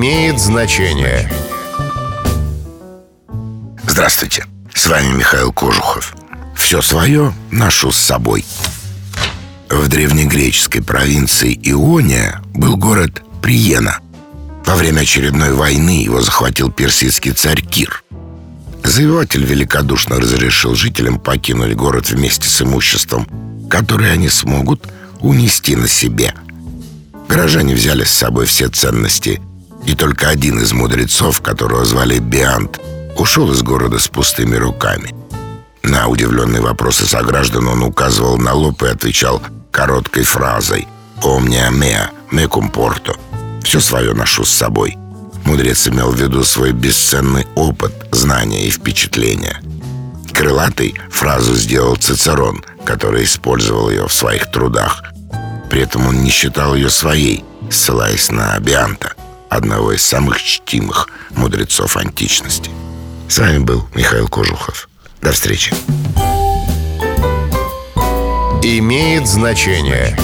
имеет 0.00 0.40
значение. 0.40 1.30
Здравствуйте, 3.86 4.46
с 4.72 4.86
вами 4.86 5.18
Михаил 5.18 5.52
Кожухов. 5.52 6.16
Все 6.56 6.80
свое 6.80 7.34
ношу 7.50 7.92
с 7.92 7.98
собой. 7.98 8.46
В 9.68 9.88
древнегреческой 9.88 10.82
провинции 10.82 11.52
Иония 11.62 12.40
был 12.54 12.78
город 12.78 13.22
Приена. 13.42 13.98
Во 14.64 14.74
время 14.74 15.00
очередной 15.00 15.52
войны 15.52 16.02
его 16.02 16.22
захватил 16.22 16.72
персидский 16.72 17.32
царь 17.32 17.60
Кир. 17.60 18.02
Завоеватель 18.82 19.44
великодушно 19.44 20.16
разрешил 20.16 20.76
жителям 20.76 21.20
покинуть 21.20 21.76
город 21.76 22.08
вместе 22.08 22.48
с 22.48 22.62
имуществом, 22.62 23.28
которое 23.68 24.12
они 24.12 24.30
смогут 24.30 24.82
унести 25.20 25.76
на 25.76 25.88
себе. 25.88 26.32
Горожане 27.28 27.74
взяли 27.74 28.04
с 28.04 28.10
собой 28.10 28.46
все 28.46 28.68
ценности, 28.68 29.42
и 29.86 29.94
только 29.94 30.28
один 30.28 30.60
из 30.60 30.72
мудрецов, 30.72 31.40
которого 31.40 31.84
звали 31.84 32.18
Биант, 32.18 32.80
ушел 33.16 33.50
из 33.50 33.62
города 33.62 33.98
с 33.98 34.08
пустыми 34.08 34.56
руками. 34.56 35.14
На 35.82 36.08
удивленные 36.08 36.60
вопросы 36.60 37.06
сограждан 37.06 37.66
он 37.68 37.82
указывал 37.82 38.38
на 38.38 38.52
лоб 38.52 38.82
и 38.82 38.86
отвечал 38.86 39.42
короткой 39.70 40.24
фразой 40.24 40.86
«Omnia 41.22 41.70
mea, 41.70 42.10
me 42.30 42.48
comporto» 42.48 43.16
«Все 43.62 43.80
свое 43.80 44.12
ношу 44.12 44.44
с 44.44 44.50
собой». 44.50 44.96
Мудрец 45.44 45.88
имел 45.88 46.10
в 46.10 46.20
виду 46.20 46.44
свой 46.44 46.72
бесценный 46.72 47.46
опыт, 47.54 47.92
знания 48.12 48.66
и 48.66 48.70
впечатления. 48.70 49.60
Крылатый 50.32 50.94
фразу 51.10 51.54
сделал 51.54 51.96
Цицерон, 51.96 52.64
который 52.84 53.24
использовал 53.24 53.90
ее 53.90 54.06
в 54.06 54.12
своих 54.12 54.50
трудах. 54.50 55.02
При 55.68 55.82
этом 55.82 56.06
он 56.06 56.22
не 56.22 56.30
считал 56.30 56.74
ее 56.74 56.90
своей, 56.90 57.44
ссылаясь 57.70 58.30
на 58.30 58.58
Бианта, 58.58 59.14
одного 59.50 59.92
из 59.92 60.02
самых 60.02 60.42
чтимых 60.42 61.08
мудрецов 61.30 61.96
античности. 61.96 62.70
С 63.28 63.38
вами 63.38 63.58
был 63.58 63.86
Михаил 63.94 64.28
Кожухов. 64.28 64.88
До 65.20 65.32
встречи. 65.32 65.74
Имеет 68.62 69.26
значение. 69.26 70.16